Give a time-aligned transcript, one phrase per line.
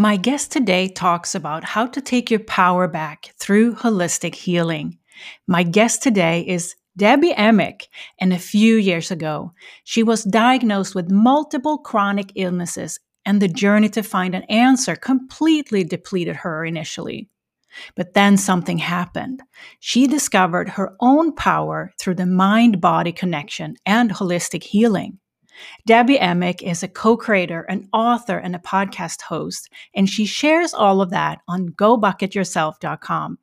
[0.00, 4.96] My guest today talks about how to take your power back through holistic healing.
[5.48, 7.88] My guest today is Debbie Emick,
[8.20, 13.88] and a few years ago, she was diagnosed with multiple chronic illnesses, and the journey
[13.88, 17.28] to find an answer completely depleted her initially.
[17.96, 19.42] But then something happened.
[19.80, 25.18] She discovered her own power through the mind body connection and holistic healing.
[25.86, 30.74] Debbie Emick is a co creator, an author, and a podcast host, and she shares
[30.74, 33.38] all of that on gobucketyourself.com.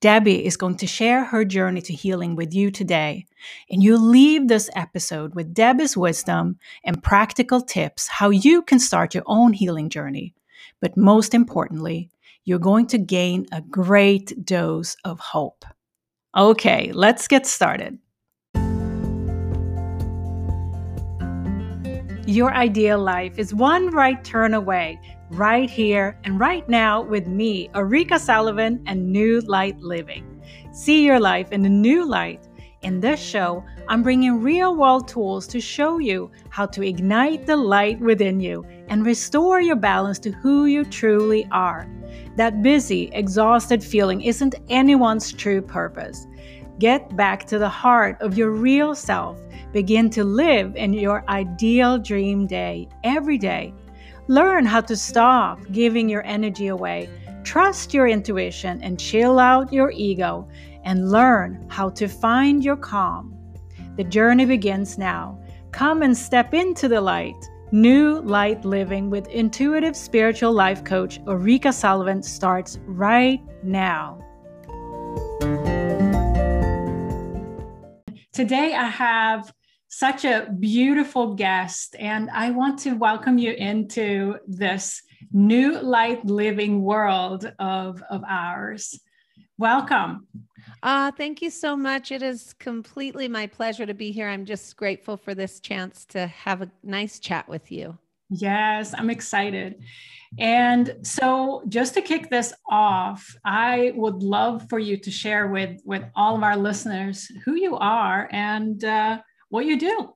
[0.00, 3.26] Debbie is going to share her journey to healing with you today.
[3.70, 9.14] And you leave this episode with Debbie's wisdom and practical tips how you can start
[9.14, 10.34] your own healing journey.
[10.80, 12.10] But most importantly,
[12.44, 15.64] you're going to gain a great dose of hope.
[16.36, 17.98] Okay, let's get started.
[22.26, 27.68] Your ideal life is one right turn away, right here and right now with me,
[27.74, 30.40] Ulrika Sullivan, and New Light Living.
[30.70, 32.48] See your life in a new light.
[32.82, 37.56] In this show, I'm bringing real world tools to show you how to ignite the
[37.56, 41.88] light within you and restore your balance to who you truly are.
[42.36, 46.28] That busy, exhausted feeling isn't anyone's true purpose.
[46.78, 49.40] Get back to the heart of your real self
[49.72, 53.72] Begin to live in your ideal dream day every day.
[54.28, 57.08] Learn how to stop giving your energy away.
[57.42, 60.46] Trust your intuition and chill out your ego
[60.84, 63.34] and learn how to find your calm.
[63.96, 65.38] The journey begins now.
[65.70, 67.36] Come and step into the light.
[67.72, 74.18] New Light Living with intuitive spiritual life coach Ulrika Sullivan starts right now.
[78.32, 79.52] Today I have
[79.92, 85.02] such a beautiful guest, and I want to welcome you into this
[85.34, 88.98] new light living world of, of ours.
[89.58, 90.26] Welcome.
[90.82, 92.10] Uh, thank you so much.
[92.10, 94.28] It is completely my pleasure to be here.
[94.28, 97.98] I'm just grateful for this chance to have a nice chat with you.
[98.30, 99.82] Yes, I'm excited.
[100.38, 105.82] And so just to kick this off, I would love for you to share with
[105.84, 109.18] with all of our listeners who you are and uh,
[109.52, 110.14] what you do.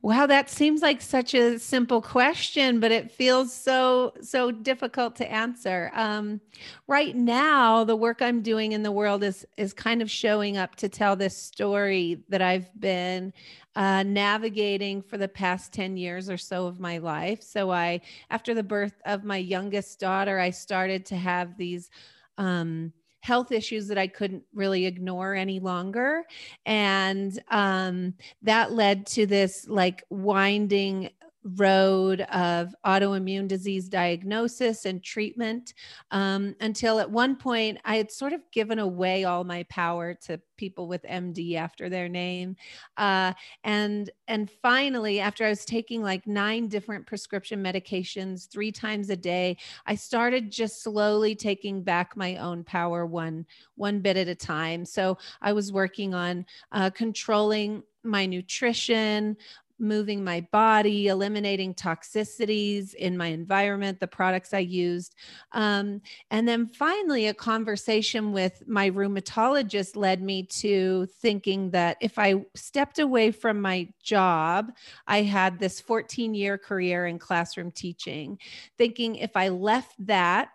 [0.00, 5.30] Wow, that seems like such a simple question, but it feels so so difficult to
[5.30, 5.90] answer.
[5.92, 6.40] Um,
[6.86, 10.76] right now, the work I'm doing in the world is is kind of showing up
[10.76, 13.32] to tell this story that I've been
[13.74, 17.42] uh, navigating for the past 10 years or so of my life.
[17.42, 21.90] So I, after the birth of my youngest daughter, I started to have these
[22.38, 26.24] um, health issues that I couldn't really ignore any longer.
[26.66, 31.10] And um, that led to this like winding
[31.44, 35.74] road of autoimmune disease diagnosis and treatment
[36.10, 40.40] um, until at one point I had sort of given away all my power to
[40.56, 42.56] people with MD after their name.
[42.96, 43.32] Uh,
[43.64, 49.16] and and finally, after I was taking like nine different prescription medications three times a
[49.16, 49.56] day,
[49.86, 54.84] I started just slowly taking back my own power one one bit at a time.
[54.84, 59.36] So I was working on uh, controlling my nutrition,
[59.78, 65.14] moving my body, eliminating toxicities in my environment, the products I used.
[65.52, 66.00] Um,
[66.30, 72.44] and then finally, a conversation with my rheumatologist led me to thinking that if I
[72.54, 74.72] stepped away from my job,
[75.06, 78.38] I had this 14 year career in classroom teaching,
[78.76, 80.50] thinking if I left that,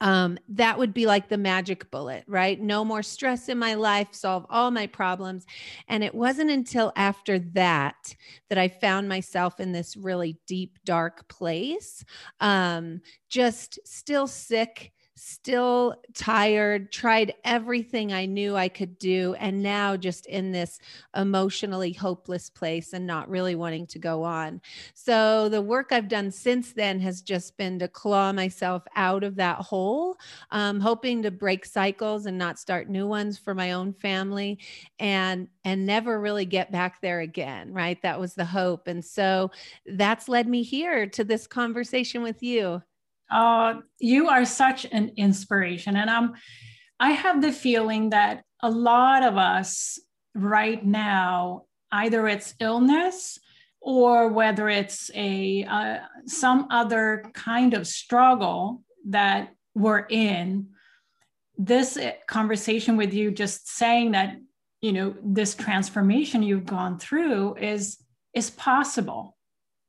[0.00, 2.60] um, that would be like the magic bullet, right?
[2.60, 5.44] No more stress in my life, solve all my problems.
[5.88, 8.14] And it wasn't until after that
[8.48, 12.04] that I found myself in this really deep, dark place,
[12.40, 19.96] um, just still sick still tired, tried everything I knew I could do, and now
[19.96, 20.78] just in this
[21.16, 24.60] emotionally hopeless place and not really wanting to go on.
[24.94, 29.36] So, the work I've done since then has just been to claw myself out of
[29.36, 30.18] that hole,
[30.50, 34.58] um, hoping to break cycles and not start new ones for my own family
[34.98, 38.00] and and never really get back there again right?
[38.02, 38.88] That was the hope.
[38.88, 39.50] And so
[39.86, 42.82] that's led me here to this conversation with you
[43.30, 45.96] uh, you are such an inspiration.
[45.96, 46.34] And I'm,
[47.00, 49.98] I have the feeling that a lot of us
[50.34, 53.38] right now, either it's illness
[53.80, 60.68] or whether it's a uh, some other kind of struggle that we're in,
[61.56, 64.36] this conversation with you just saying that
[64.80, 67.98] you know this transformation you've gone through is
[68.32, 69.36] is possible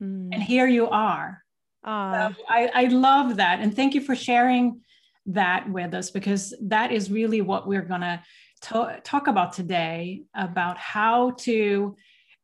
[0.01, 0.30] mm.
[0.33, 1.44] and here you are
[1.84, 3.60] Uh, so I, I love that.
[3.60, 4.81] And thank you for sharing
[5.28, 8.22] that with us because that is really what we're going to
[8.62, 11.96] talk about today about how to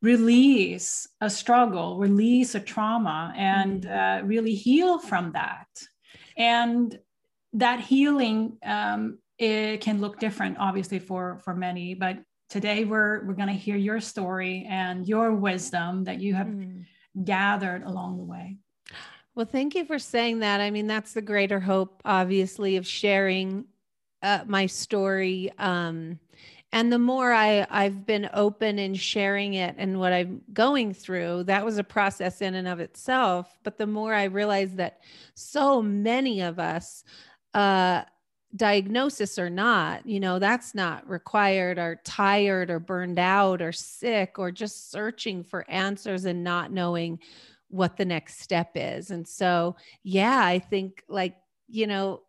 [0.02, 4.26] release a struggle, release a trauma, and mm-hmm.
[4.26, 5.68] uh, really heal from that.
[6.38, 6.98] And
[7.54, 11.94] that healing um, it can look different, obviously, for for many.
[11.94, 16.48] But today we're we're going to hear your story and your wisdom that you have
[16.48, 16.86] mm.
[17.24, 18.58] gathered along the way.
[19.36, 20.62] Well, thank you for saying that.
[20.62, 23.66] I mean, that's the greater hope, obviously, of sharing
[24.22, 25.52] uh, my story.
[25.60, 26.20] Um,
[26.72, 31.44] and the more I, I've been open in sharing it and what I'm going through,
[31.44, 33.60] that was a process in and of itself.
[33.64, 35.02] But the more I realized that
[35.34, 37.04] so many of us,
[37.54, 38.04] uh,
[38.56, 44.40] diagnosis or not, you know, that's not required, or tired, or burned out, or sick,
[44.40, 47.20] or just searching for answers and not knowing
[47.70, 49.12] what the next step is.
[49.12, 51.36] And so, yeah, I think like,
[51.68, 52.22] you know,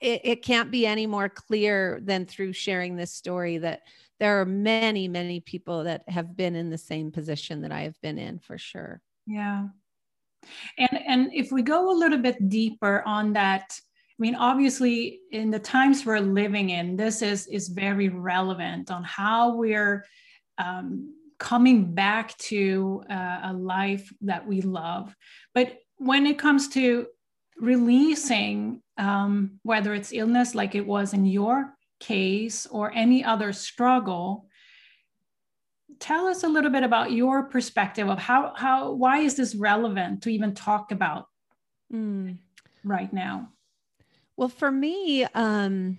[0.00, 3.80] it, it can't be any more clear than through sharing this story that
[4.20, 8.00] there are many, many people that have been in the same position that I have
[8.02, 9.00] been in for sure.
[9.26, 9.68] Yeah.
[10.78, 15.50] And and if we go a little bit deeper on that, I mean, obviously, in
[15.50, 20.04] the times we're living in, this is is very relevant on how we're
[20.58, 25.14] um, coming back to uh, a life that we love.
[25.52, 27.08] But when it comes to
[27.58, 34.46] releasing, um, whether it's illness like it was in your case or any other struggle,
[35.98, 40.22] tell us a little bit about your perspective of how how why is this relevant
[40.22, 41.26] to even talk about
[41.92, 42.36] mm.
[42.82, 43.48] right now
[44.36, 45.96] well for me um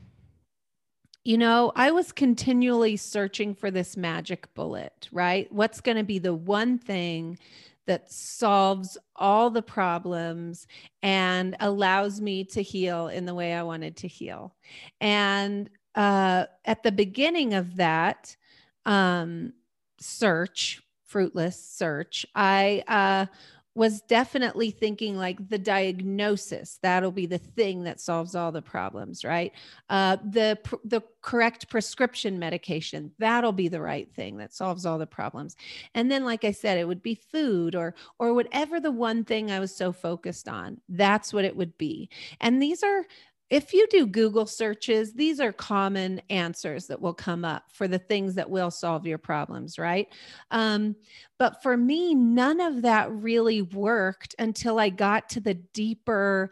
[1.23, 5.49] you know, I was continually searching for this magic bullet, right?
[5.51, 7.37] What's going to be the one thing
[7.85, 10.67] that solves all the problems
[11.01, 14.55] and allows me to heal in the way I wanted to heal.
[15.01, 18.35] And uh, at the beginning of that
[18.85, 19.53] um,
[19.99, 23.25] search, fruitless search, I uh,
[23.75, 29.23] was definitely thinking like the diagnosis that'll be the thing that solves all the problems
[29.25, 29.51] right?
[29.89, 35.07] Uh, the the correct prescription medication that'll be the right thing that solves all the
[35.07, 35.55] problems.
[35.95, 39.51] And then like i said it would be food or or whatever the one thing
[39.51, 42.09] i was so focused on that's what it would be.
[42.41, 43.05] And these are
[43.53, 47.99] if you do Google searches, these are common answers that will come up for the
[47.99, 50.07] things that will solve your problems, right?
[50.49, 50.95] Um,
[51.37, 56.51] but for me, none of that really worked until I got to the deeper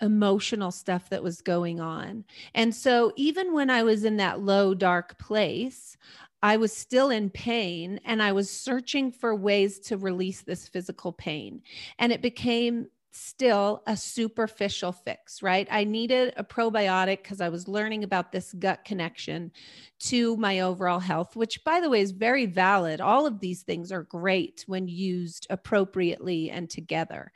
[0.00, 2.24] emotional stuff that was going on.
[2.54, 5.96] And so even when I was in that low, dark place,
[6.40, 11.12] I was still in pain and I was searching for ways to release this physical
[11.12, 11.62] pain.
[11.98, 15.66] And it became still a superficial fix, right?
[15.70, 19.50] I needed a probiotic because I was learning about this gut connection
[20.00, 23.00] to my overall health, which, by the way, is very valid.
[23.00, 27.32] All of these things are great when used appropriately and together.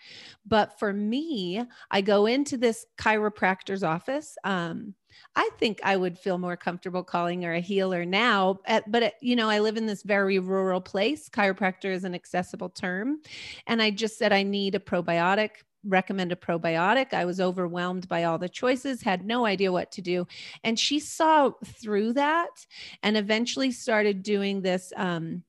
[0.46, 4.36] But for me, I go into this chiropractor's office.
[4.44, 4.94] Um,
[5.37, 8.61] I think I would feel more comfortable calling her a healer now.
[8.67, 11.29] At, but, it, you know, I live in this very rural place.
[11.29, 13.20] Chiropractor is an accessible term.
[13.67, 15.50] And I just said, I need a probiotic
[15.85, 17.12] recommend a probiotic.
[17.12, 20.27] I was overwhelmed by all the choices, had no idea what to do.
[20.65, 22.67] And she saw through that
[23.03, 25.43] and eventually started doing this um,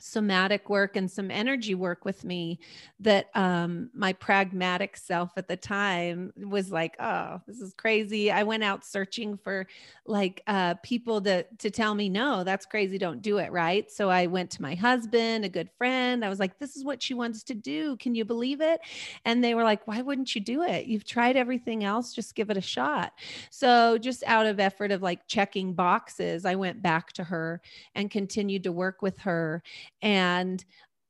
[0.00, 2.58] somatic work and some energy work with me
[2.98, 8.30] that um, my pragmatic self at the time was like oh this is crazy.
[8.30, 9.66] I went out searching for
[10.06, 13.90] like uh, people to to tell me no that's crazy don't do it right?
[13.90, 16.24] So i went to my husband a good friend.
[16.24, 17.96] I was like this is what she wants to do.
[17.96, 18.80] Can you believe it?
[19.24, 20.86] And they were like why wouldn't you do it?
[20.86, 22.14] You've tried everything else.
[22.14, 23.12] Just give it a shot.
[23.50, 27.60] So just out of effort of like checking boxes i went back to her
[27.94, 29.62] and continued to work with her
[30.02, 30.64] and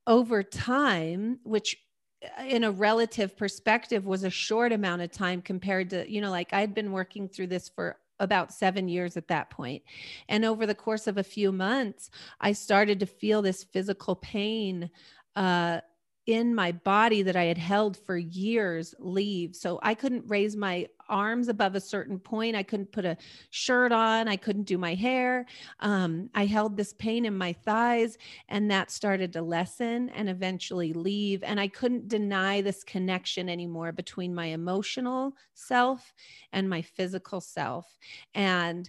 [0.07, 1.77] over time, which
[2.25, 6.31] uh, in a relative perspective was a short amount of time compared to, you know,
[6.31, 9.83] like I'd been working through this for about seven years at that point.
[10.29, 12.11] And over the course of a few months,
[12.41, 14.91] I started to feel this physical pain
[15.37, 15.81] uh,
[16.33, 19.57] in my body that I had held for years leave.
[19.57, 22.57] So I couldn't raise my arms above a certain point.
[22.57, 23.17] I couldn't put a
[23.51, 24.29] shirt on.
[24.29, 25.47] I couldn't do my hair.
[25.81, 28.17] Um, I held this pain in my thighs,
[28.49, 31.43] and that started to lessen and eventually leave.
[31.43, 36.15] And I couldn't deny this connection anymore between my emotional self
[36.53, 37.99] and my physical self.
[38.35, 38.89] And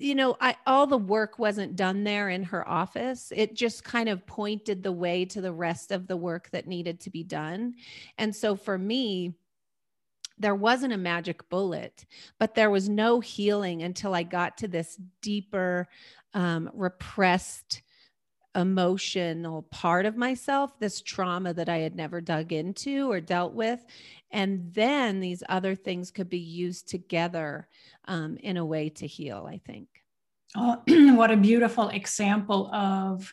[0.00, 3.32] you know, I all the work wasn't done there in her office.
[3.36, 7.00] It just kind of pointed the way to the rest of the work that needed
[7.00, 7.74] to be done.
[8.16, 9.34] And so for me,
[10.38, 12.06] there wasn't a magic bullet,
[12.38, 15.86] but there was no healing until I got to this deeper,
[16.32, 17.82] um, repressed
[18.54, 23.84] emotional part of myself, this trauma that I had never dug into or dealt with.
[24.30, 27.68] And then these other things could be used together
[28.06, 29.88] um, in a way to heal, I think.
[30.56, 30.82] Oh,
[31.16, 33.32] what a beautiful example of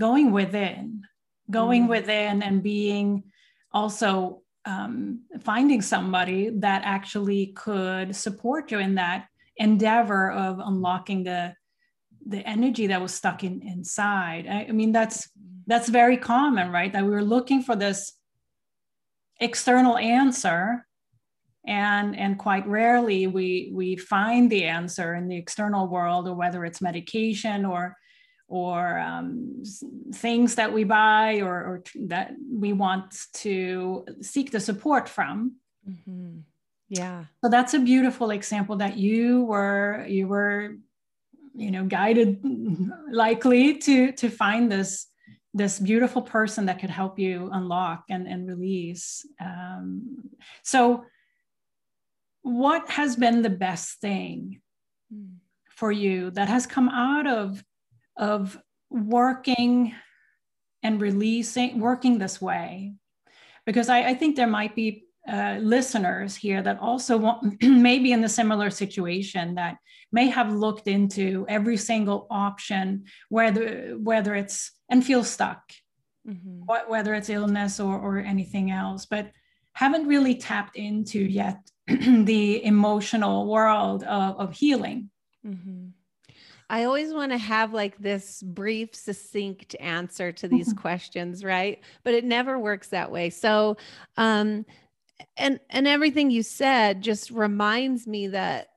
[0.00, 1.02] going within,
[1.50, 1.90] going mm.
[1.90, 3.24] within and being
[3.72, 11.54] also um, finding somebody that actually could support you in that endeavor of unlocking the
[12.26, 14.46] the energy that was stuck in inside.
[14.46, 15.28] I, I, mean that's
[15.66, 16.92] that's very common right?
[16.92, 18.12] That we were looking for this
[19.40, 20.86] external answer
[21.66, 26.64] and and quite rarely we we find the answer in the external world or whether
[26.64, 27.96] it's medication or
[28.52, 29.62] or um,
[30.14, 35.56] things that we buy or, or, that we want to seek the support from.
[35.88, 36.40] Mm-hmm.
[36.90, 37.24] yeah.
[37.42, 40.76] So that's a beautiful example that you were you were
[41.54, 42.40] you know guided
[43.10, 45.06] likely to to find this
[45.54, 50.30] this beautiful person that could help you unlock and, and release um,
[50.62, 51.04] so
[52.42, 54.60] what has been the best thing
[55.14, 55.34] mm.
[55.68, 57.62] for you that has come out of
[58.16, 58.58] of
[58.90, 59.94] working
[60.82, 62.94] and releasing working this way
[63.66, 68.12] because i, I think there might be uh, listeners here that also want, may be
[68.12, 69.76] in a similar situation that
[70.10, 75.72] may have looked into every single option whether whether it's and feel stuck
[76.28, 76.62] mm-hmm.
[76.88, 79.30] whether it's illness or, or anything else but
[79.74, 85.08] haven't really tapped into yet the emotional world of, of healing
[85.46, 85.86] mm-hmm.
[86.72, 91.82] I always want to have like this brief, succinct answer to these questions, right?
[92.02, 93.28] But it never works that way.
[93.28, 93.76] So,
[94.16, 94.64] um,
[95.36, 98.68] and and everything you said just reminds me that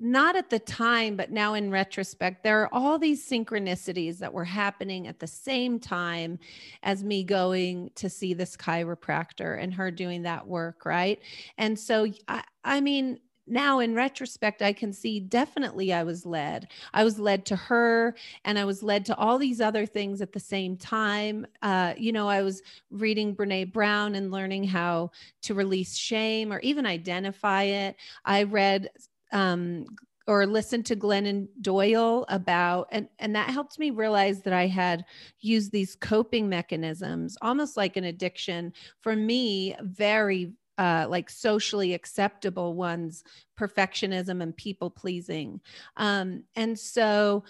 [0.00, 4.44] not at the time, but now in retrospect, there are all these synchronicities that were
[4.44, 6.38] happening at the same time
[6.82, 11.20] as me going to see this chiropractor and her doing that work, right?
[11.58, 16.68] And so, I, I mean, now in retrospect i can see definitely i was led
[16.94, 20.32] i was led to her and i was led to all these other things at
[20.32, 25.10] the same time uh, you know i was reading brene brown and learning how
[25.42, 28.88] to release shame or even identify it i read
[29.32, 29.84] um,
[30.26, 35.04] or listened to Glennon Doyle about, and, and that helped me realize that I had
[35.40, 38.72] used these coping mechanisms, almost like an addiction.
[39.00, 43.24] For me, very uh, like socially acceptable ones
[43.58, 45.60] perfectionism and people pleasing.
[45.96, 47.44] Um, and so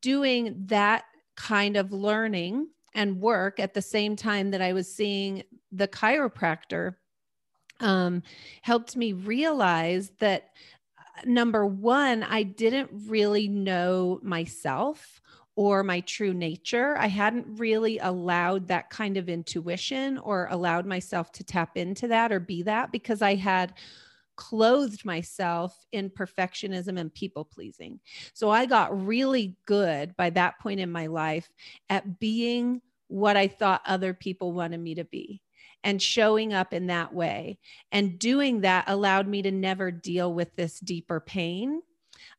[0.00, 1.04] doing that
[1.36, 6.94] kind of learning and work at the same time that i was seeing the chiropractor
[7.80, 8.22] um,
[8.60, 10.50] helped me realize that
[10.98, 15.21] uh, number one i didn't really know myself
[15.54, 16.96] or my true nature.
[16.96, 22.32] I hadn't really allowed that kind of intuition or allowed myself to tap into that
[22.32, 23.74] or be that because I had
[24.34, 28.00] clothed myself in perfectionism and people pleasing.
[28.32, 31.50] So I got really good by that point in my life
[31.90, 35.42] at being what I thought other people wanted me to be
[35.84, 37.58] and showing up in that way.
[37.90, 41.82] And doing that allowed me to never deal with this deeper pain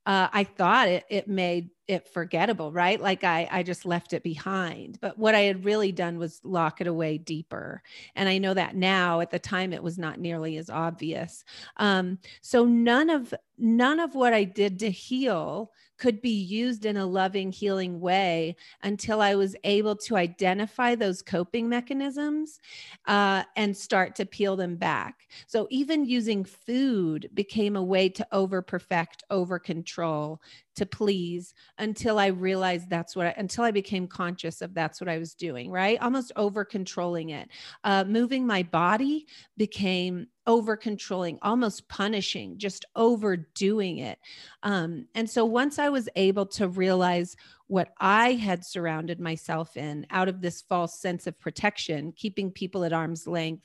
[0.05, 2.99] uh, I thought it, it made it forgettable, right?
[2.99, 4.99] Like I, I just left it behind.
[5.01, 7.81] But what I had really done was lock it away deeper.
[8.15, 11.43] And I know that now at the time it was not nearly as obvious.
[11.77, 15.71] Um, so none of none of what I did to heal
[16.03, 21.21] could be used in a loving, healing way until I was able to identify those
[21.21, 22.59] coping mechanisms
[23.05, 25.29] uh, and start to peel them back.
[25.47, 30.41] So, even using food became a way to over perfect, over control,
[30.75, 35.07] to please until I realized that's what I, until I became conscious of that's what
[35.07, 36.01] I was doing, right?
[36.01, 37.47] Almost over controlling it.
[37.85, 44.19] Uh, moving my body became over controlling, almost punishing, just overdoing it.
[44.61, 47.35] Um, and so once I was able to realize
[47.67, 52.83] what I had surrounded myself in out of this false sense of protection, keeping people
[52.83, 53.63] at arm's length,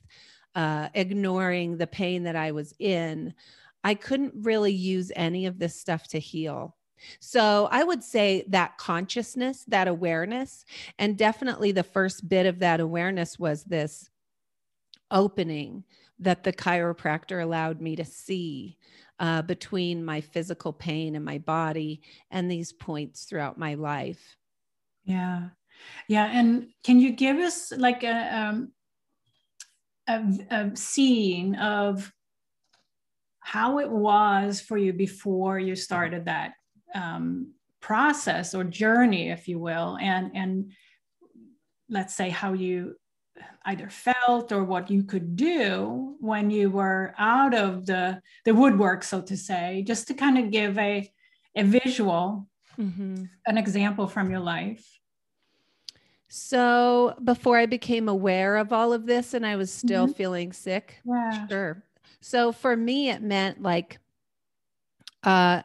[0.55, 3.35] uh, ignoring the pain that I was in,
[3.85, 6.77] I couldn't really use any of this stuff to heal.
[7.21, 10.65] So I would say that consciousness, that awareness,
[10.99, 14.11] and definitely the first bit of that awareness was this
[15.11, 15.85] opening
[16.21, 18.77] that the chiropractor allowed me to see
[19.21, 24.37] uh, between my physical pain and my body and these points throughout my life.
[25.05, 25.49] Yeah.
[26.09, 26.27] Yeah.
[26.27, 28.73] And can you give us like a, um,
[30.09, 32.13] a, a scene of
[33.41, 36.53] how it was for you before you started that
[36.95, 40.73] um, process or journey, if you will, and and
[41.89, 42.95] let's say how you
[43.65, 49.03] either felt or what you could do when you were out of the the woodwork
[49.03, 51.11] so to say just to kind of give a
[51.55, 53.25] a visual mm-hmm.
[53.47, 54.99] an example from your life
[56.29, 60.15] so before i became aware of all of this and i was still mm-hmm.
[60.15, 61.47] feeling sick yeah.
[61.49, 61.83] sure
[62.21, 63.99] so for me it meant like
[65.25, 65.63] uh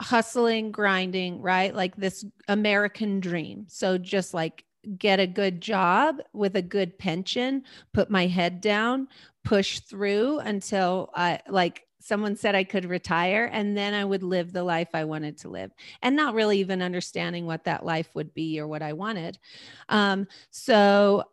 [0.00, 4.64] hustling grinding right like this american dream so just like
[4.98, 9.08] get a good job with a good pension, put my head down,
[9.44, 14.52] push through until I like someone said I could retire and then I would live
[14.52, 15.70] the life I wanted to live
[16.02, 19.38] and not really even understanding what that life would be or what I wanted.
[19.90, 21.24] Um, so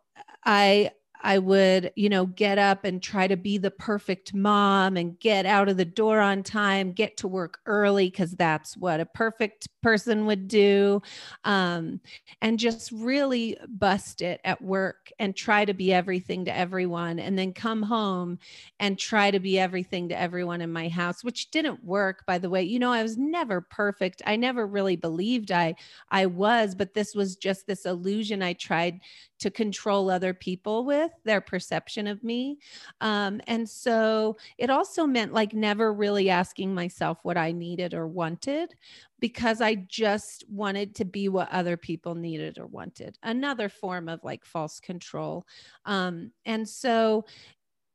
[0.45, 5.19] I I would, you know, get up and try to be the perfect mom and
[5.19, 9.05] get out of the door on time, get to work early because that's what a
[9.05, 11.01] perfect person would do.
[11.43, 12.01] Um,
[12.41, 17.19] and just really bust it at work and try to be everything to everyone.
[17.19, 18.39] And then come home
[18.79, 22.49] and try to be everything to everyone in my house, which didn't work, by the
[22.49, 22.63] way.
[22.63, 24.21] You know, I was never perfect.
[24.25, 25.75] I never really believed I
[26.11, 28.99] I was, but this was just this illusion I tried
[29.39, 32.59] to control other people with their perception of me.
[33.01, 38.07] Um, and so it also meant like never really asking myself what I needed or
[38.07, 38.75] wanted
[39.19, 43.17] because I just wanted to be what other people needed or wanted.
[43.23, 45.45] Another form of like false control.
[45.85, 47.25] Um, and so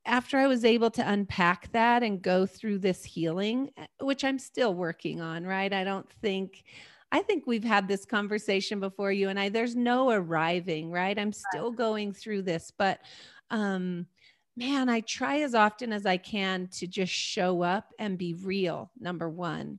[0.04, 4.38] after I was able to unpack that and go through this healing, eh, which I'm
[4.38, 5.72] still working on, right?
[5.72, 6.64] I don't think
[7.12, 9.50] I think we've had this conversation before you and I.
[9.50, 11.18] There's no arriving, right?
[11.18, 13.00] I'm still going through this, but
[13.50, 14.06] um
[14.56, 18.90] man, I try as often as I can to just show up and be real.
[18.98, 19.78] Number 1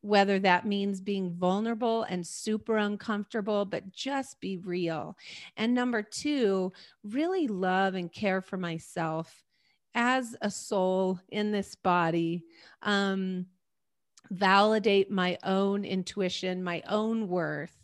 [0.00, 5.16] whether that means being vulnerable and super uncomfortable, but just be real.
[5.56, 9.44] And number two, really love and care for myself
[9.94, 12.44] as a soul in this body.
[12.82, 13.46] Um,
[14.30, 17.74] validate my own intuition, my own worth,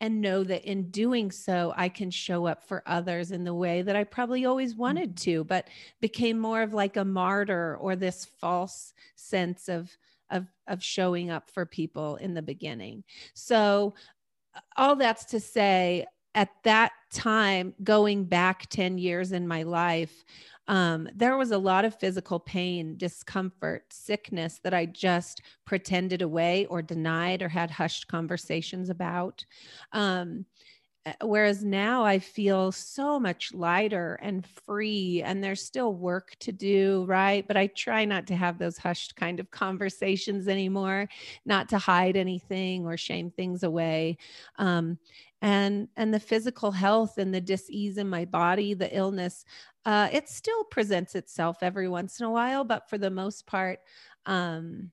[0.00, 3.82] and know that in doing so, I can show up for others in the way
[3.82, 5.30] that I probably always wanted mm-hmm.
[5.30, 5.68] to, but
[6.00, 9.96] became more of like a martyr or this false sense of.
[10.30, 13.04] Of, of showing up for people in the beginning.
[13.34, 13.94] So,
[14.76, 20.24] all that's to say, at that time, going back 10 years in my life,
[20.66, 26.66] um, there was a lot of physical pain, discomfort, sickness that I just pretended away
[26.66, 29.44] or denied or had hushed conversations about.
[29.92, 30.46] Um,
[31.06, 36.52] eh, whereas now I feel so much lighter and free, and there's still work to
[36.52, 37.46] do, right?
[37.46, 41.08] But I try not to have those hushed kind of conversations anymore,
[41.44, 44.16] not to hide anything or shame things away.
[44.58, 44.98] Um,
[45.44, 49.44] and and the physical health and the disease in my body the illness
[49.86, 53.80] uh, it still presents itself every once in a while, but for the most part,
[54.24, 54.90] um,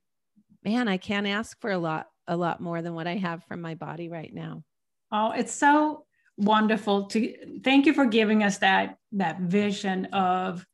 [0.64, 3.62] man, I can't ask for a lot, a lot more than what I have from
[3.62, 4.64] my body right now.
[5.12, 6.06] Oh, it's so
[6.38, 10.66] wonderful to thank you for giving us that that vision of.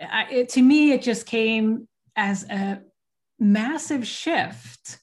[0.00, 2.82] I, it, to me, it just came as a
[3.38, 4.98] massive shift,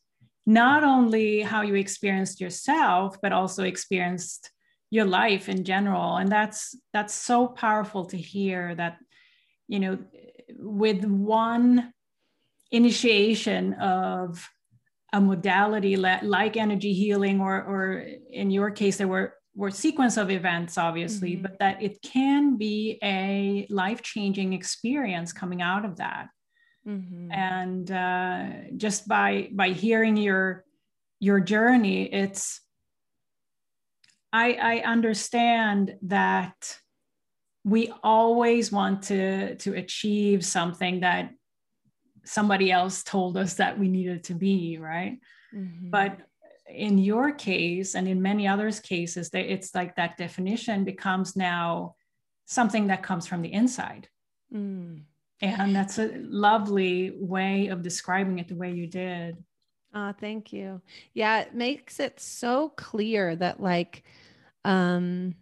[0.50, 4.50] not only how you experienced yourself, but also experienced
[4.90, 8.98] your life in general and that's that's so powerful to hear that
[9.68, 10.00] you know
[10.58, 11.94] with one
[12.72, 14.50] initiation of
[15.14, 20.32] a modality like energy healing or or in your case there were were sequence of
[20.32, 21.44] events obviously mm-hmm.
[21.44, 26.30] but that it can be a life-changing experience coming out of that
[26.90, 27.32] mm-hmm.
[27.32, 30.66] and uh, just by by hearing your
[31.20, 32.62] your journey it's
[34.32, 36.78] I, I understand that
[37.64, 41.32] we always want to to achieve something that
[42.26, 45.20] somebody else told us that we needed to be right
[45.54, 45.90] mm-hmm.
[45.90, 46.20] but
[46.70, 51.96] in your case and in many others cases it's like that definition becomes now
[52.46, 54.08] something that comes from the inside
[54.54, 55.02] mm.
[55.42, 59.38] And that's a lovely way of describing it the way you did
[59.94, 60.82] Oh, thank you.
[61.14, 64.04] Yeah, it makes it so clear that like
[64.64, 65.34] um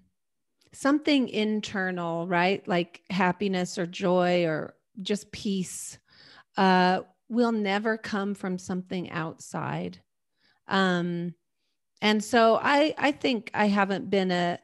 [0.73, 2.65] something internal, right?
[2.67, 5.97] Like happiness or joy or just peace
[6.55, 9.99] uh, will never come from something outside.
[10.67, 11.33] Um,
[12.01, 14.59] and so I, I think I haven't been a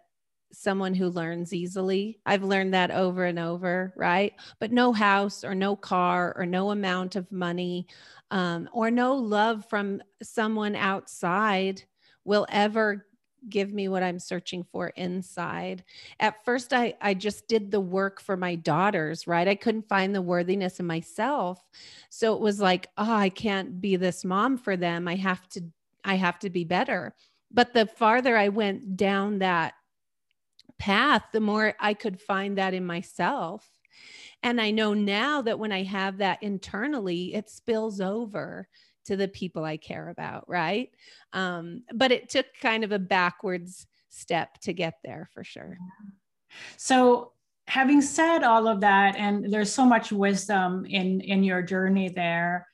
[0.54, 2.20] someone who learns easily.
[2.26, 4.34] I've learned that over and over, right?
[4.60, 7.88] But no house or no car or no amount of money
[8.32, 11.84] um, or no love from someone outside
[12.24, 13.06] will ever
[13.50, 15.84] give me what I'm searching for inside.
[16.20, 19.48] At first, I, I just did the work for my daughters, right?
[19.48, 21.62] I couldn't find the worthiness in myself.
[22.10, 25.08] So it was like, oh, I can't be this mom for them.
[25.08, 25.64] I have to,
[26.06, 27.14] I have to be better.
[27.52, 29.74] But the farther I went down that
[30.84, 33.66] path, the more I could find that in myself.
[34.44, 38.68] And I know now that when I have that internally, it spills over
[39.06, 40.90] to the people I care about, right?
[41.32, 45.78] Um, but it took kind of a backwards step to get there for sure.
[46.76, 47.32] So,
[47.68, 52.68] having said all of that, and there's so much wisdom in in your journey there,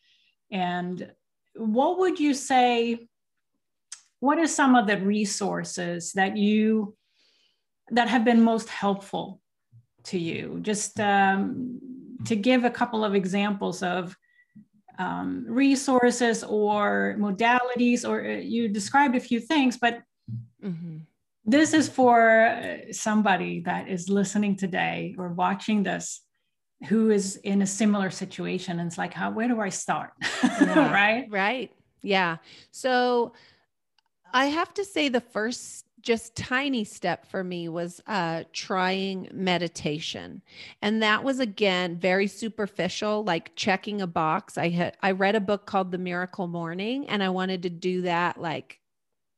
[0.51, 1.11] and
[1.55, 3.07] what would you say?
[4.19, 6.97] What are some of the resources that you
[7.91, 9.41] that have been most helpful
[10.05, 10.59] to you?
[10.61, 11.79] Just um,
[12.25, 14.15] to give a couple of examples of
[14.97, 20.01] um, resources or modalities, or uh, you described a few things, but
[20.63, 20.97] mm-hmm.
[21.45, 26.21] this is for uh, somebody that is listening today or watching this
[26.87, 30.11] who is in a similar situation and it's like how where do i start?
[30.43, 31.27] Yeah, right?
[31.29, 31.71] Right.
[32.01, 32.37] Yeah.
[32.71, 33.33] So
[34.31, 40.41] i have to say the first just tiny step for me was uh, trying meditation.
[40.81, 44.57] And that was again very superficial like checking a box.
[44.57, 48.01] I had i read a book called the miracle morning and i wanted to do
[48.01, 48.79] that like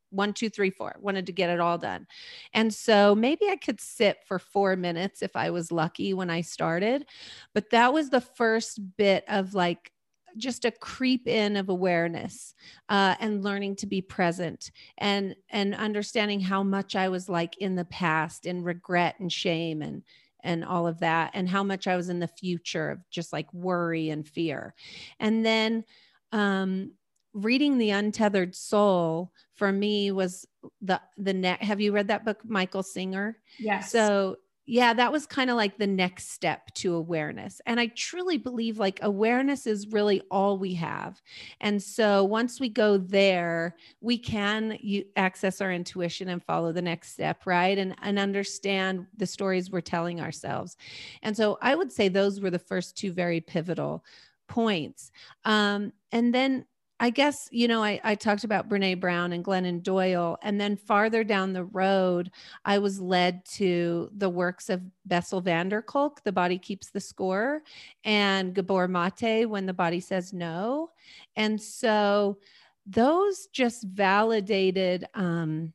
[0.09, 2.07] one two three four wanted to get it all done.
[2.53, 6.41] And so maybe i could sit for four minutes if i was lucky when i
[6.41, 7.05] started
[7.53, 9.91] but that was the first bit of like
[10.37, 12.53] just a creep in of awareness
[12.89, 17.75] uh, and learning to be present and and understanding how much I was like in
[17.75, 20.03] the past in regret and shame and
[20.43, 23.51] and all of that and how much I was in the future of just like
[23.53, 24.73] worry and fear.
[25.19, 25.83] And then
[26.31, 26.93] um,
[27.33, 30.45] reading the untethered soul for me was
[30.81, 33.37] the the next have you read that book michael singer?
[33.59, 33.91] Yes.
[33.91, 37.61] So yeah, that was kind of like the next step to awareness.
[37.65, 41.21] And I truly believe like awareness is really all we have.
[41.59, 44.77] And so once we go there, we can
[45.15, 47.77] access our intuition and follow the next step, right?
[47.77, 50.77] And, and understand the stories we're telling ourselves.
[51.23, 54.05] And so I would say those were the first two very pivotal
[54.47, 55.11] points.
[55.43, 56.65] Um, and then
[57.01, 60.37] I guess, you know, I, I talked about Brene Brown and Glennon Doyle.
[60.43, 62.29] And then farther down the road,
[62.63, 66.99] I was led to the works of Bessel van der Kolk, The Body Keeps the
[66.99, 67.63] Score,
[68.03, 70.91] and Gabor Mate, When the Body Says No.
[71.35, 72.37] And so
[72.85, 75.73] those just validated um,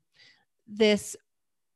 [0.69, 1.17] this,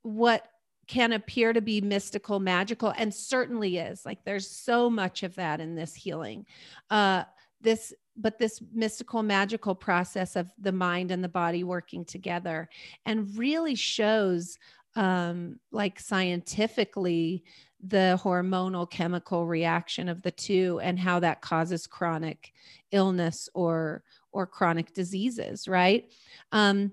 [0.02, 0.46] what
[0.86, 4.06] can appear to be mystical, magical, and certainly is.
[4.06, 6.46] Like there's so much of that in this healing.
[6.88, 7.24] Uh,
[7.60, 12.68] this but this mystical magical process of the mind and the body working together
[13.06, 14.58] and really shows
[14.96, 17.44] um, like scientifically
[17.82, 22.52] the hormonal chemical reaction of the two and how that causes chronic
[22.90, 26.10] illness or or chronic diseases right?
[26.52, 26.92] Um,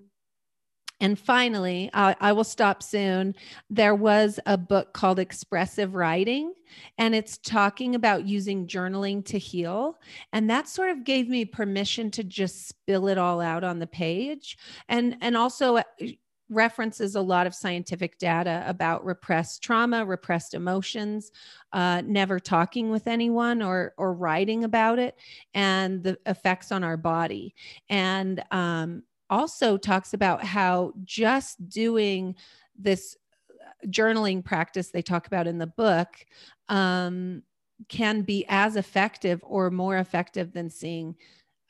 [1.00, 3.36] and finally, I, will stop soon.
[3.70, 6.54] There was a book called Expressive Writing,
[6.98, 10.00] and it's talking about using journaling to heal.
[10.34, 13.88] And that sort of gave me permission to just spill it all out on the
[13.88, 14.58] page.
[14.90, 15.84] And, and also, uh,
[16.50, 21.32] references a lot of scientific data about repressed trauma, repressed emotions,
[21.74, 25.16] uh, never talking with anyone or or writing about it,
[25.54, 27.54] and the effects on our body.
[27.90, 32.36] And um, also talks about how just doing
[32.78, 33.18] this
[33.52, 36.26] uh, journaling practice they talk about in the book
[36.70, 37.44] um,
[37.90, 41.16] can be as effective or more effective than seeing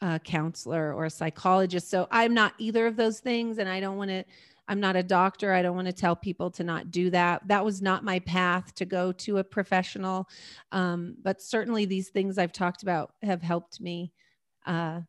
[0.02, 1.90] a counselor or a psychologist.
[1.90, 3.58] So I'm not either of those things.
[3.58, 4.24] And I don't want to,
[4.68, 5.54] I'm not a doctor.
[5.54, 7.48] I don't want to tell people to not do that.
[7.48, 10.30] That was not my path to go to a professional.
[10.72, 14.14] Um, but certainly these things I've talked about have helped me
[14.66, 15.02] uh,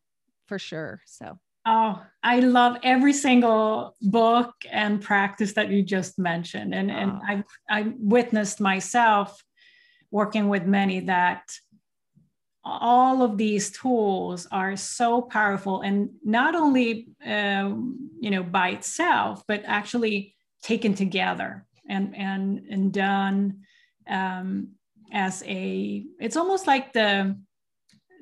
[0.47, 1.03] for sure.
[1.05, 1.39] So.
[1.70, 6.74] Oh, I love every single book and practice that you just mentioned.
[6.74, 6.94] And, oh.
[6.94, 9.44] and I, I witnessed myself
[10.11, 11.42] working with many that
[12.64, 19.42] all of these tools are so powerful and not only um, you know by itself
[19.46, 23.61] but actually taken together and and and done
[24.09, 24.68] um,
[25.12, 27.37] as a it's almost like the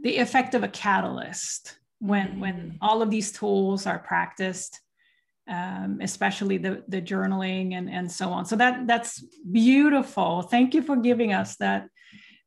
[0.02, 4.80] the effect of a catalyst when when all of these tools are practiced
[5.48, 8.44] um, especially the the journaling and and so on.
[8.46, 10.42] So that that's beautiful.
[10.42, 11.88] Thank you for giving us that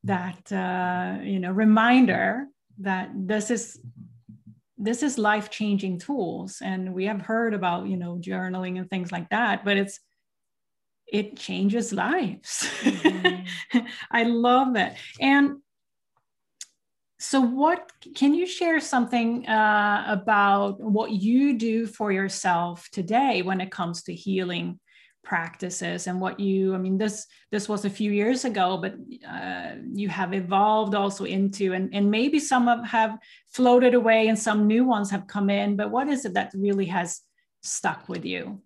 [0.03, 2.47] that uh, you know reminder
[2.79, 3.79] that this is
[4.77, 6.61] this is life changing tools.
[6.61, 9.99] And we have heard about you know journaling and things like that but it's
[11.07, 12.69] it changes lives.
[12.81, 13.79] Mm-hmm.
[14.11, 15.57] i love it and
[17.19, 23.59] so what can you share something uh, about what you do for yourself today when
[23.59, 24.79] it comes to healing
[25.21, 28.95] practices and what you i mean this this was a few years ago but
[29.29, 33.17] uh, you have evolved also into and, and maybe some of have
[33.49, 36.85] floated away and some new ones have come in but what is it that really
[36.85, 37.21] has
[37.61, 38.61] stuck with you?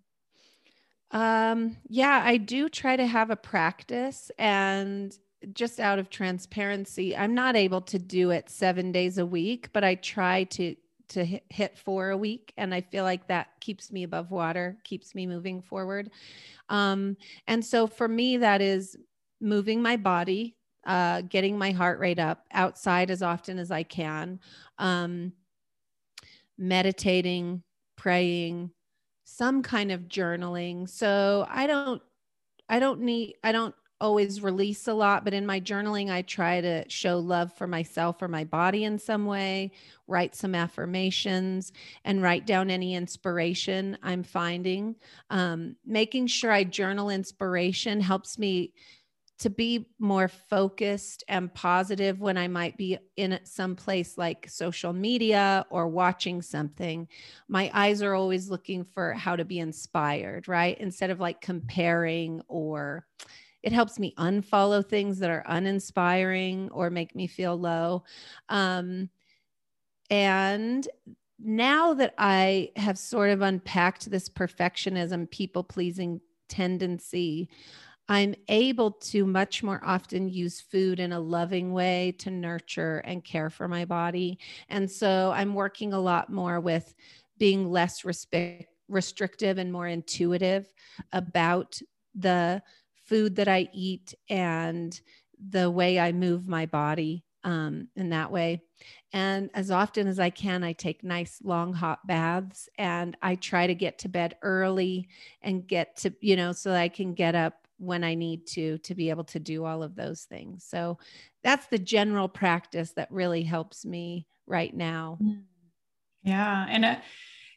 [1.11, 5.13] Um yeah i do try to have a practice and
[5.53, 9.83] just out of transparency, I'm not able to do it seven days a week, but
[9.83, 10.75] I try to
[11.09, 15.13] to hit four a week, and I feel like that keeps me above water, keeps
[15.13, 16.09] me moving forward.
[16.69, 18.97] Um, and so for me, that is
[19.39, 20.55] moving my body,
[20.87, 24.39] uh, getting my heart rate up outside as often as I can,
[24.79, 25.33] um,
[26.57, 27.61] meditating,
[27.95, 28.71] praying,
[29.23, 30.89] some kind of journaling.
[30.89, 32.01] So I don't
[32.69, 36.59] I don't need I don't always release a lot, but in my journaling, I try
[36.59, 39.71] to show love for myself or my body in some way,
[40.07, 41.71] write some affirmations,
[42.03, 44.97] and write down any inspiration I'm finding.
[45.29, 48.73] Um, making sure I journal inspiration helps me
[49.39, 54.91] to be more focused and positive when I might be in some place like social
[54.91, 57.07] media or watching something.
[57.47, 60.77] My eyes are always looking for how to be inspired, right?
[60.77, 63.05] Instead of like comparing or
[63.63, 68.03] it helps me unfollow things that are uninspiring or make me feel low.
[68.49, 69.09] Um,
[70.09, 70.87] and
[71.39, 77.49] now that I have sort of unpacked this perfectionism, people pleasing tendency,
[78.09, 83.23] I'm able to much more often use food in a loving way to nurture and
[83.23, 84.39] care for my body.
[84.67, 86.93] And so I'm working a lot more with
[87.37, 90.71] being less respect, restrictive and more intuitive
[91.13, 91.79] about
[92.13, 92.61] the
[93.05, 94.99] food that I eat and
[95.49, 98.61] the way I move my body um, in that way.
[99.11, 103.67] And as often as I can, I take nice long hot baths and I try
[103.67, 105.09] to get to bed early
[105.41, 108.95] and get to, you know, so I can get up when I need to to
[108.95, 110.63] be able to do all of those things.
[110.63, 110.97] So
[111.43, 115.17] that's the general practice that really helps me right now.
[115.21, 115.43] Mm.
[116.23, 116.65] Yeah.
[116.69, 116.99] And it,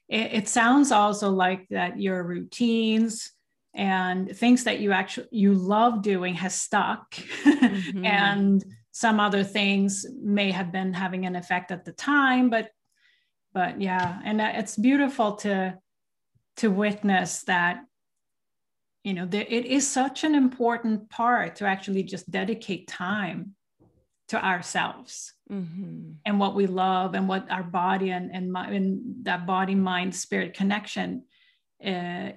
[0.08, 3.32] it, it sounds also like that your routines,
[3.76, 8.04] and things that you actually you love doing has stuck mm-hmm.
[8.04, 12.70] and some other things may have been having an effect at the time but
[13.52, 15.76] but yeah and it's beautiful to
[16.56, 17.84] to witness that
[19.04, 23.54] you know there, it is such an important part to actually just dedicate time
[24.28, 26.12] to ourselves mm-hmm.
[26.24, 30.14] and what we love and what our body and and, my, and that body mind
[30.14, 31.22] spirit connection
[31.84, 32.30] uh,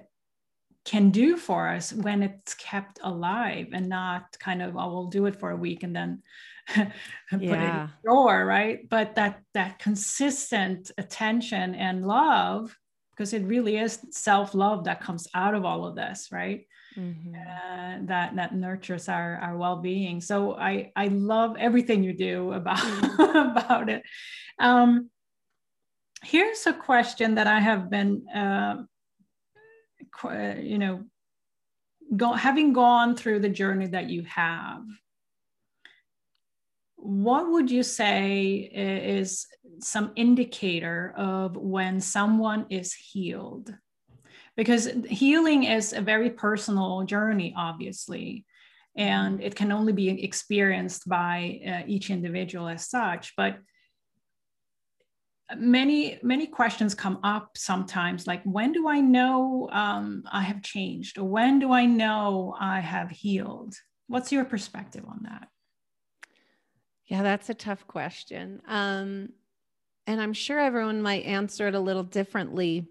[0.90, 5.26] can do for us when it's kept alive and not kind of oh we'll do
[5.26, 6.20] it for a week and then
[6.74, 6.88] put
[7.30, 7.38] yeah.
[7.38, 12.76] it in the drawer right but that that consistent attention and love
[13.12, 16.66] because it really is self-love that comes out of all of this right
[16.98, 17.36] mm-hmm.
[17.36, 22.78] uh, that that nurtures our our well-being so i i love everything you do about
[22.78, 23.36] mm-hmm.
[23.56, 24.02] about it
[24.58, 25.08] um
[26.24, 28.74] here's a question that i have been uh,
[30.24, 31.04] you know,
[32.16, 34.82] go, having gone through the journey that you have,
[36.96, 39.46] what would you say is
[39.80, 43.74] some indicator of when someone is healed?
[44.56, 48.44] Because healing is a very personal journey, obviously,
[48.96, 53.32] and it can only be experienced by uh, each individual as such.
[53.36, 53.58] But
[55.56, 61.18] many many questions come up sometimes like when do i know um, i have changed?
[61.18, 63.74] Or when do i know i have healed?
[64.06, 65.48] What's your perspective on that?
[67.06, 68.62] Yeah that's a tough question.
[68.66, 69.30] Um,
[70.06, 72.86] and i'm sure everyone might answer it a little differently.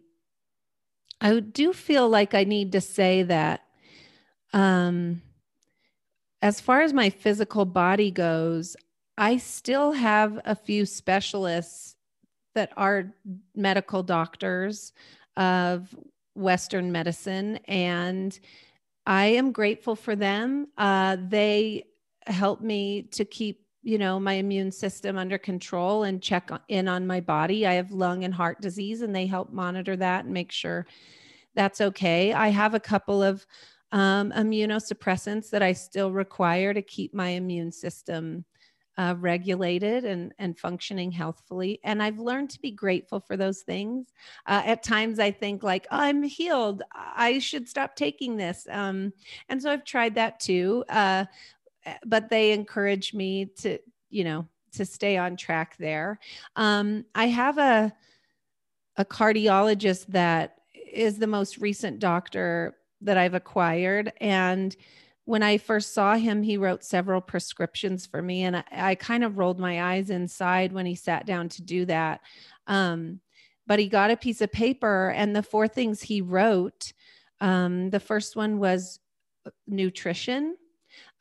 [1.22, 3.62] I do feel like i need to say that
[4.52, 5.22] um,
[6.42, 8.76] as far as my physical body goes
[9.18, 11.96] i still have a few specialists
[12.60, 13.14] that are
[13.56, 14.92] medical doctors
[15.38, 15.96] of
[16.36, 18.38] Western medicine, and
[19.06, 20.68] I am grateful for them.
[20.78, 21.86] Uh, they
[22.28, 27.08] help me to keep you know my immune system under control and check in on
[27.08, 30.52] my body i have lung and heart disease and they help monitor that and make
[30.52, 30.86] sure
[31.56, 33.46] that's okay i have a couple of
[33.94, 38.44] um, immunosuppressants that i still require to keep my immune system
[38.98, 41.80] uh, regulated and, and functioning healthfully.
[41.84, 44.08] And I've learned to be grateful for those things.
[44.46, 46.84] Uh, at times, I think, like, oh, I'm healed.
[46.94, 48.68] I should stop taking this.
[48.70, 49.14] Um,
[49.48, 50.84] and so I've tried that too.
[50.90, 51.26] Uh,
[51.86, 56.20] eh, but they encourage me to, you know, to stay on track there.
[56.56, 57.94] Um, I have a,
[58.98, 60.58] a cardiologist that
[60.92, 64.12] is the most recent doctor that I've acquired.
[64.20, 64.76] And
[65.30, 69.24] when I first saw him, he wrote several prescriptions for me, and I, I kind
[69.24, 72.22] of rolled my eyes inside when he sat down to do that.
[72.66, 73.20] Um,
[73.68, 76.94] but he got a piece of paper, and the four things he wrote
[77.42, 79.00] um, the first one was
[79.68, 80.58] nutrition.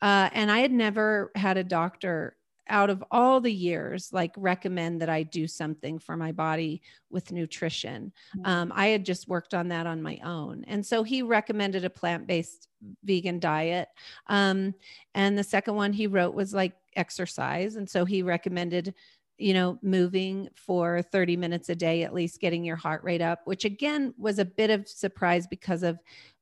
[0.01, 2.35] Uh, and I had never had a doctor
[2.69, 7.31] out of all the years like recommend that i do something for my body with
[7.31, 8.11] nutrition.
[8.37, 8.45] Mm-hmm.
[8.49, 10.63] um, i had just worked on that on my own.
[10.67, 12.67] And so he recommended a plant-based
[13.03, 13.89] vegan diet.
[14.27, 14.73] Um,
[15.13, 17.75] and the second one he wrote was like exercise.
[17.75, 18.93] And so he recommended
[19.37, 23.39] you know moving for 30 minutes a day at least getting your heart rate up
[23.45, 25.97] which again was a bit of surprise because of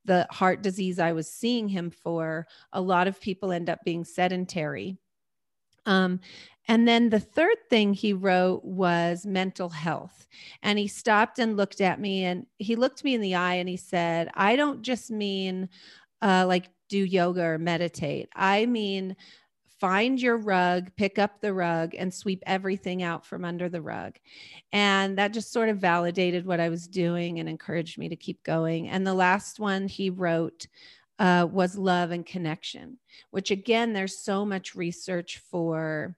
[0.05, 2.47] the heart disease i was seeing him for.
[2.73, 4.97] A lot of people end up being sedentary
[5.87, 6.19] um,
[6.67, 10.27] and then the third thing he wrote was mental health.
[10.61, 13.69] And he stopped and looked at me and he looked me in the eye and
[13.69, 15.69] he said, I don't just mean
[16.21, 18.27] uh, like do yoga or meditate.
[18.35, 19.15] I mean,
[19.79, 24.15] find your rug, pick up the rug, and sweep everything out from under the rug.
[24.73, 28.43] And that just sort of validated what I was doing and encouraged me to keep
[28.43, 28.89] going.
[28.89, 30.67] And the last one he wrote
[31.19, 32.97] uh, was love and connection,
[33.31, 36.15] which again, there's so much research for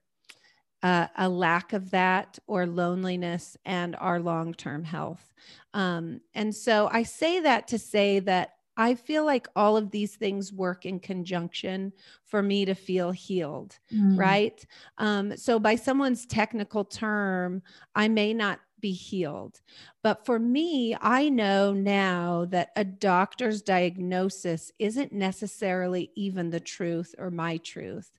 [0.82, 5.32] uh, a lack of that or loneliness and our long term health.
[5.74, 10.16] Um, and so I say that to say that I feel like all of these
[10.16, 11.92] things work in conjunction
[12.24, 14.18] for me to feel healed, mm.
[14.18, 14.64] right?
[14.96, 17.62] Um, so, by someone's technical term,
[17.94, 19.60] I may not be healed.
[20.02, 27.14] But for me, I know now that a doctor's diagnosis isn't necessarily even the truth
[27.18, 28.10] or my truth.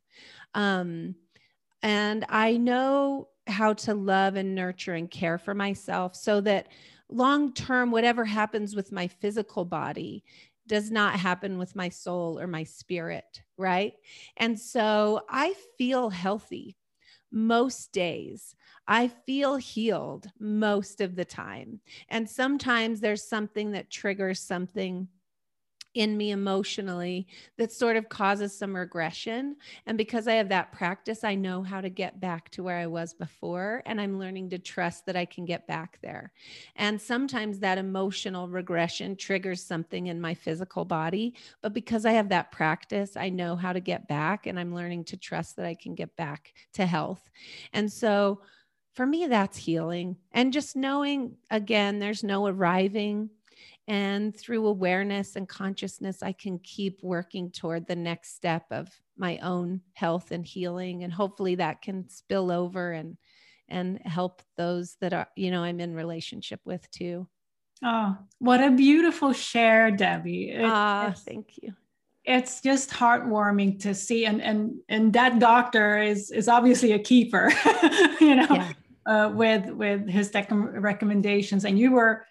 [0.54, 1.15] Um,
[1.84, 6.67] and I know how to love and nurture and care for myself so that
[7.10, 10.24] long term, whatever happens with my physical body
[10.67, 13.93] does not happen with my soul or my spirit, right?
[14.38, 16.78] And so I feel healthy
[17.32, 18.56] most days.
[18.91, 21.80] I feel healed most of the time.
[22.10, 25.08] And sometimes there's something that triggers something
[25.93, 27.25] in me emotionally
[27.58, 29.56] that sort of causes some regression.
[29.86, 32.88] And because I have that practice, I know how to get back to where I
[32.88, 33.82] was before.
[33.86, 36.34] And I'm learning to trust that I can get back there.
[36.75, 41.36] And sometimes that emotional regression triggers something in my physical body.
[41.62, 44.47] But because I have that practice, I know how to get back.
[44.47, 47.30] And I'm learning to trust that I can get back to health.
[47.71, 48.41] And so,
[48.93, 50.17] for me, that's healing.
[50.32, 53.30] And just knowing again, there's no arriving
[53.88, 59.38] and through awareness and consciousness, I can keep working toward the next step of my
[59.39, 61.04] own health and healing.
[61.04, 63.17] And hopefully that can spill over and
[63.67, 67.27] and help those that are, you know, I'm in relationship with too.
[67.84, 70.56] Oh, what a beautiful share, Debbie.
[70.60, 71.73] Ah, thank you.
[72.23, 74.25] It's just heartwarming to see.
[74.25, 77.51] And and and that doctor is is obviously a keeper,
[78.21, 78.73] you know, yeah.
[79.05, 81.65] Uh, with with his recommendations.
[81.65, 82.25] And you were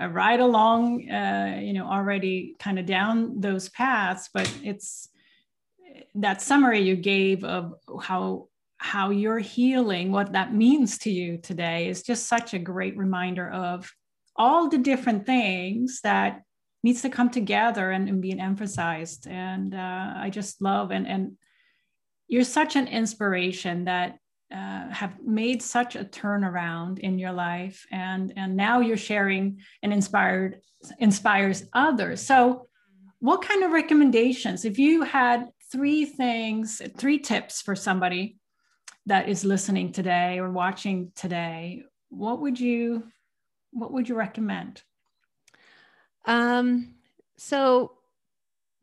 [0.00, 4.30] uh, right along, uh, you know, already kind of down those paths.
[4.32, 5.08] But it's
[6.14, 11.88] that summary you gave of how how you're healing, what that means to you today,
[11.88, 13.90] is just such a great reminder of
[14.34, 16.42] all the different things that
[16.82, 19.28] needs to come together and, and being emphasized.
[19.28, 21.36] And uh, I just love and and
[22.28, 24.18] you're such an inspiration that
[24.52, 29.92] uh, have made such a turnaround in your life and and now you're sharing and
[29.92, 30.60] inspired
[30.98, 32.20] inspires others.
[32.20, 32.68] So
[33.20, 34.64] what kind of recommendations?
[34.64, 38.36] If you had three things three tips for somebody
[39.06, 43.04] that is listening today or watching today what would you
[43.70, 44.82] what would you recommend?
[46.26, 46.94] Um
[47.38, 47.92] so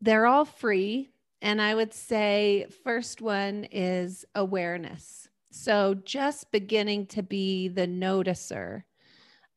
[0.00, 1.10] they're all free
[1.42, 8.84] and i would say first one is awareness so just beginning to be the noticer,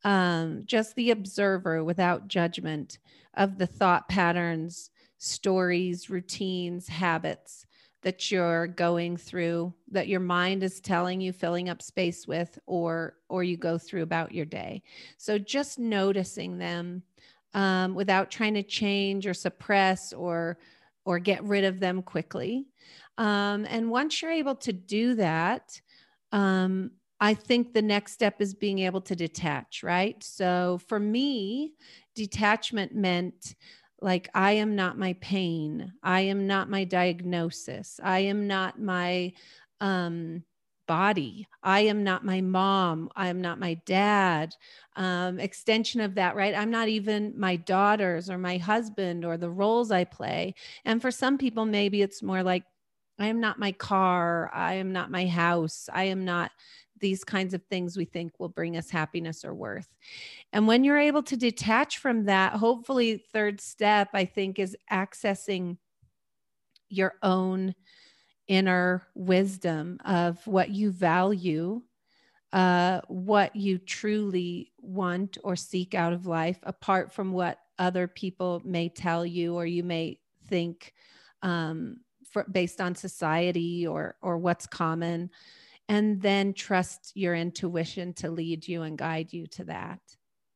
[0.03, 2.99] um, just the observer without judgment
[3.35, 7.65] of the thought patterns, stories, routines, habits
[8.01, 13.15] that you're going through that your mind is telling you filling up space with or
[13.29, 14.83] or you go through about your day.
[15.17, 17.03] So just noticing them
[17.53, 20.57] um, without trying to change or suppress or
[21.05, 22.65] or get rid of them quickly.
[23.17, 25.79] Um, and once you're able to do that
[26.33, 30.21] um, i think the next step is being able to detach right?
[30.23, 31.73] So for me
[32.15, 33.55] detachment meant
[34.01, 35.93] like i am not my pain.
[36.03, 37.99] I am not my diagnosis.
[38.03, 39.31] I am not my
[39.79, 40.43] um
[40.85, 41.47] body.
[41.63, 43.09] I am not my mom.
[43.15, 44.53] I am not my dad.
[44.97, 46.53] Um extension of that right?
[46.55, 50.55] I'm not even my daughters or my husband or the roles i play.
[50.85, 52.63] And for some people maybe it's more like
[53.19, 56.51] i am not my car i am not my house i am not
[57.03, 59.89] these kinds of things we think will bring us happiness or worth.
[60.53, 65.77] And when you're able to detach from that, hopefully, third step, I think, is accessing
[66.87, 67.75] your own
[68.47, 71.81] inner wisdom of what you value,
[72.53, 78.61] uh, what you truly want or seek out of life, apart from what other people
[78.63, 80.93] may tell you or you may think
[81.41, 81.97] um,
[82.33, 85.29] for, based on society or or what's common
[85.89, 89.99] and then trust your intuition to lead you and guide you to that.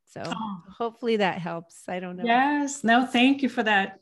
[0.05, 0.61] So oh.
[0.77, 1.83] hopefully that helps.
[1.87, 2.23] I don't know.
[2.23, 2.83] Yes.
[2.83, 3.99] No, thank you for that.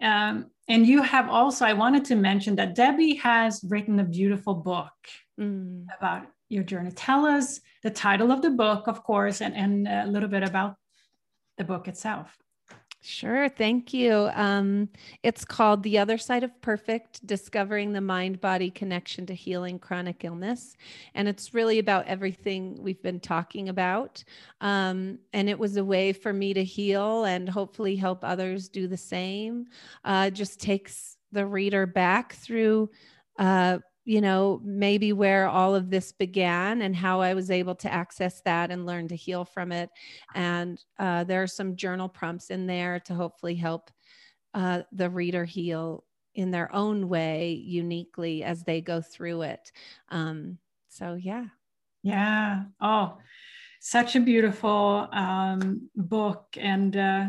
[0.00, 4.54] Um, and you have also, I wanted to mention that Debbie has written a beautiful
[4.54, 4.92] book
[5.40, 5.86] mm.
[5.96, 6.90] about your journey.
[6.92, 10.74] Tell us the title of the book, of course, and, and a little bit about
[11.56, 12.36] the book itself.
[13.00, 13.48] Sure.
[13.48, 14.28] Thank you.
[14.34, 14.88] Um,
[15.22, 20.24] it's called The Other Side of Perfect Discovering the Mind Body Connection to Healing Chronic
[20.24, 20.74] Illness.
[21.14, 24.24] And it's really about everything we've been talking about.
[24.60, 28.88] Um, and it was a way for me to heal and hopefully help others do
[28.88, 29.66] the same.
[30.04, 32.90] Uh, just takes the reader back through.
[33.38, 33.78] Uh,
[34.08, 38.40] you know, maybe where all of this began and how I was able to access
[38.46, 39.90] that and learn to heal from it.
[40.34, 43.90] And uh, there are some journal prompts in there to hopefully help
[44.54, 46.04] uh, the reader heal
[46.34, 49.72] in their own way, uniquely as they go through it.
[50.08, 50.56] Um,
[50.88, 51.44] so, yeah.
[52.02, 52.62] Yeah.
[52.80, 53.18] Oh,
[53.78, 56.56] such a beautiful um, book.
[56.58, 57.26] And, uh,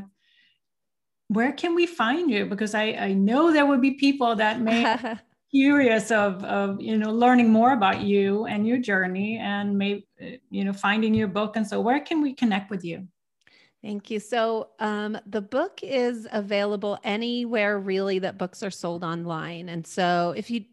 [1.27, 2.45] where can we find you?
[2.45, 4.97] Because I, I know there would be people that may
[5.51, 10.05] curious of, of you know learning more about you and your journey and maybe
[10.49, 13.07] you know finding your book and so where can we connect with you
[13.81, 14.19] Thank you.
[14.19, 19.69] So, um, the book is available anywhere really that books are sold online.
[19.69, 20.65] And so, if you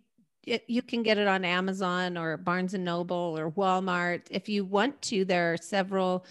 [0.69, 4.23] you can get it on Amazon or Barnes and Noble or Walmart.
[4.31, 6.25] If you want to, there are several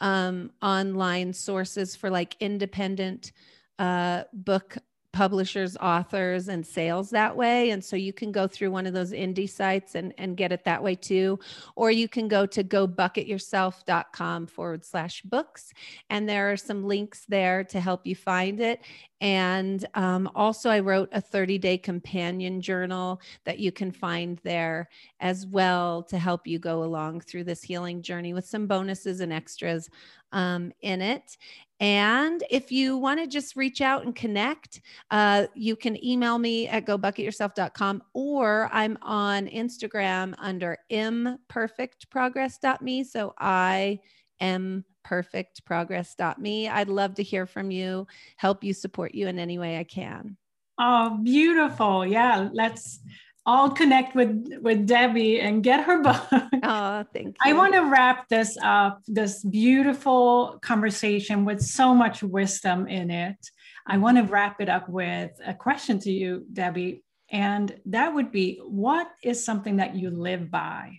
[0.00, 3.32] um, online sources for like independent
[3.78, 4.78] uh, book
[5.12, 7.70] publishers, authors, and sales that way.
[7.70, 10.64] And so you can go through one of those indie sites and, and get it
[10.64, 11.38] that way too.
[11.76, 15.72] Or you can go to gobucketyourself.com forward slash books.
[16.10, 18.82] And there are some links there to help you find it.
[19.20, 24.88] And um, also, I wrote a 30 day companion journal that you can find there
[25.18, 29.32] as well to help you go along through this healing journey with some bonuses and
[29.32, 29.90] extras
[30.32, 31.36] um, in it.
[31.80, 36.68] And if you want to just reach out and connect, uh, you can email me
[36.68, 43.04] at gobucketyourself.com or I'm on Instagram under imperfectprogress.me.
[43.04, 44.00] So I
[44.40, 46.68] am perfectprogress.me.
[46.68, 50.36] I'd love to hear from you, help you, support you in any way I can.
[50.78, 52.04] Oh, beautiful.
[52.06, 53.00] Yeah, let's
[53.48, 56.22] all connect with with Debbie and get her book.
[56.60, 57.34] Oh, thank you.
[57.42, 63.38] I want to wrap this up, this beautiful conversation with so much wisdom in it.
[63.86, 67.04] I want to wrap it up with a question to you, Debbie.
[67.30, 70.98] And that would be what is something that you live by?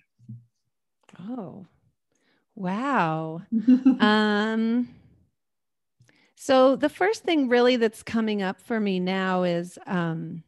[1.19, 1.67] Oh,
[2.55, 3.41] wow.
[3.99, 4.89] um,
[6.35, 10.43] so the first thing really that's coming up for me now is um,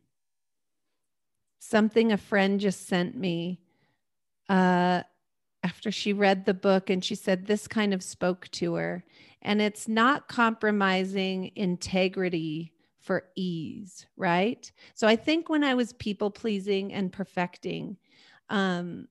[1.72, 3.62] something a friend just sent me
[4.50, 5.02] uh,
[5.64, 9.06] after she read the book and she said this kind of spoke to her.
[9.42, 14.70] And it's not compromising integrity for ease, right?
[14.94, 17.98] So I think when I was people pleasing and perfecting,
[18.50, 19.08] um,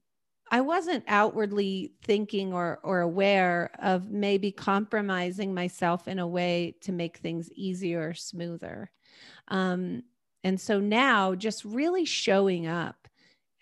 [0.52, 6.92] I wasn't outwardly thinking or, or aware of maybe compromising myself in a way to
[6.92, 8.90] make things easier smoother.
[9.48, 10.02] Um,
[10.44, 13.08] and so now just really showing up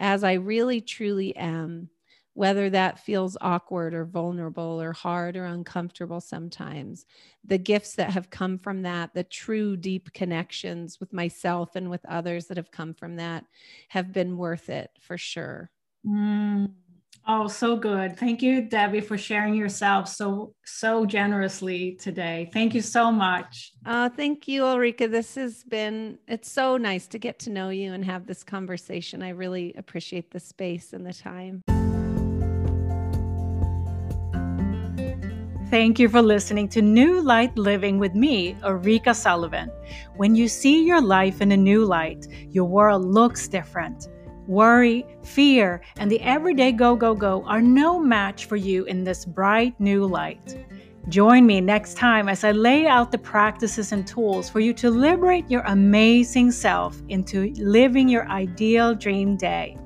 [0.01, 1.91] as I really truly am
[2.35, 7.05] whether that feels awkward or vulnerable or hard or uncomfortable sometimes.
[7.45, 12.05] The gifts that have come from that, the true deep connections with myself and with
[12.07, 13.45] others that have come from that,
[13.89, 15.71] have been worth it for sure.
[16.07, 16.75] Mm.
[17.27, 18.17] Oh, so good.
[18.17, 22.49] Thank you, Debbie, for sharing yourself so so generously today.
[22.53, 23.73] Thank you so much.
[23.85, 25.09] Uh, thank you, Ulrika.
[25.09, 29.23] This has been it's so nice to get to know you and have this conversation.
[29.23, 31.63] I really appreciate the space and the time.
[35.71, 39.71] Thank you for listening to New Light Living with me, Ulrika Sullivan.
[40.17, 44.09] When you see your life in a new light, your world looks different.
[44.49, 49.27] Worry, fear, and the everyday go, go, go are no match for you in this
[49.27, 50.65] bright new light.
[51.11, 54.89] Join me next time as I lay out the practices and tools for you to
[54.89, 59.77] liberate your amazing self into living your ideal dream day.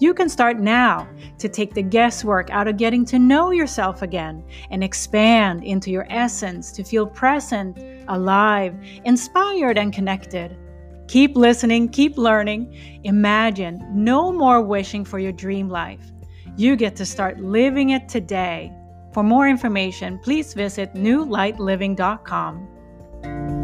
[0.00, 4.42] You can start now to take the guesswork out of getting to know yourself again
[4.72, 7.78] and expand into your essence to feel present,
[8.08, 8.74] alive,
[9.04, 10.56] inspired, and connected.
[11.12, 12.72] Keep listening, keep learning.
[13.04, 16.10] Imagine no more wishing for your dream life.
[16.56, 18.72] You get to start living it today.
[19.12, 23.61] For more information, please visit newlightliving.com.